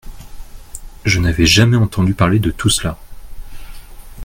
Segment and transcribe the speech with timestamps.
[1.05, 2.97] Je n’avais jamais entendu parler de tout cela!